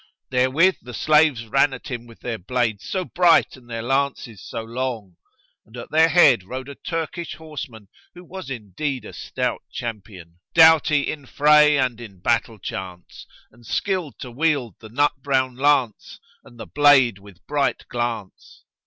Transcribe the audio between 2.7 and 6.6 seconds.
so bright and their lances so long; and at their head